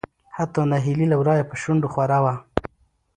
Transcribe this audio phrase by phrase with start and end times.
[0.35, 2.33] حتا نهيلي له ورايه په شنډو خوره وه.